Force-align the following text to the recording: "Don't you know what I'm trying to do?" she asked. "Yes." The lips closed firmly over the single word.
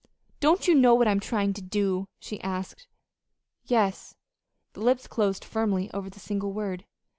"Don't 0.39 0.67
you 0.67 0.73
know 0.73 0.95
what 0.95 1.07
I'm 1.07 1.19
trying 1.19 1.53
to 1.53 1.61
do?" 1.61 2.07
she 2.17 2.41
asked. 2.41 2.87
"Yes." 3.65 4.15
The 4.73 4.79
lips 4.81 5.05
closed 5.05 5.45
firmly 5.45 5.91
over 5.93 6.09
the 6.09 6.19
single 6.19 6.53
word. 6.53 6.85